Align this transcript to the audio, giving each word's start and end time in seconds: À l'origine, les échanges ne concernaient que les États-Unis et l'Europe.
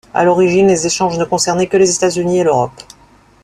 À 0.15 0.23
l'origine, 0.25 0.65
les 0.65 0.87
échanges 0.87 1.19
ne 1.19 1.25
concernaient 1.25 1.67
que 1.67 1.77
les 1.77 1.95
États-Unis 1.95 2.39
et 2.39 2.43
l'Europe. 2.43 2.73